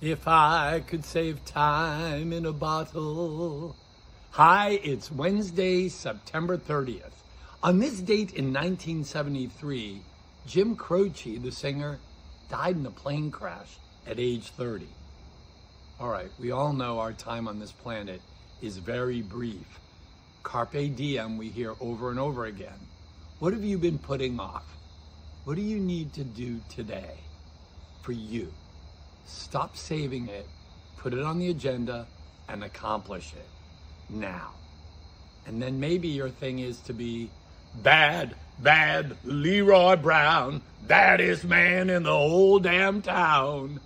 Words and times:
If 0.00 0.28
I 0.28 0.84
could 0.86 1.04
save 1.04 1.44
time 1.44 2.32
in 2.32 2.46
a 2.46 2.52
bottle. 2.52 3.74
Hi, 4.30 4.78
it's 4.84 5.10
Wednesday, 5.10 5.88
September 5.88 6.56
30th. 6.56 7.10
On 7.64 7.80
this 7.80 7.98
date 7.98 8.32
in 8.32 8.52
1973, 8.52 10.00
Jim 10.46 10.76
Croce, 10.76 11.38
the 11.38 11.50
singer, 11.50 11.98
died 12.48 12.76
in 12.76 12.86
a 12.86 12.92
plane 12.92 13.32
crash 13.32 13.78
at 14.06 14.20
age 14.20 14.50
30. 14.50 14.86
All 15.98 16.10
right, 16.10 16.30
we 16.38 16.52
all 16.52 16.72
know 16.72 17.00
our 17.00 17.12
time 17.12 17.48
on 17.48 17.58
this 17.58 17.72
planet 17.72 18.20
is 18.62 18.76
very 18.76 19.20
brief. 19.20 19.80
Carpe 20.44 20.94
diem, 20.94 21.36
we 21.36 21.48
hear 21.48 21.74
over 21.80 22.10
and 22.10 22.20
over 22.20 22.44
again. 22.44 22.86
What 23.40 23.52
have 23.52 23.64
you 23.64 23.78
been 23.78 23.98
putting 23.98 24.38
off? 24.38 24.76
What 25.42 25.56
do 25.56 25.62
you 25.62 25.80
need 25.80 26.12
to 26.12 26.22
do 26.22 26.60
today 26.68 27.18
for 28.02 28.12
you? 28.12 28.52
Stop 29.28 29.76
saving 29.76 30.28
it, 30.28 30.46
put 30.96 31.12
it 31.12 31.22
on 31.22 31.38
the 31.38 31.50
agenda, 31.50 32.06
and 32.48 32.64
accomplish 32.64 33.34
it 33.34 33.48
now. 34.08 34.52
And 35.46 35.62
then 35.62 35.78
maybe 35.78 36.08
your 36.08 36.30
thing 36.30 36.60
is 36.60 36.78
to 36.80 36.94
be 36.94 37.30
bad, 37.82 38.34
bad 38.58 39.16
Leroy 39.24 39.96
Brown, 39.96 40.62
baddest 40.86 41.44
man 41.44 41.90
in 41.90 42.04
the 42.04 42.12
whole 42.12 42.58
damn 42.58 43.02
town. 43.02 43.80